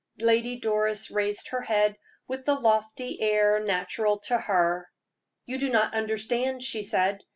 [0.21, 1.95] Lady Doris raised her head
[2.27, 4.89] with the lofty air natural to her.
[5.45, 7.19] "You do not understand," she said.